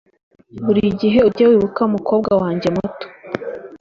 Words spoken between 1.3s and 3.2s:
wibuka umukobwa wanjye muto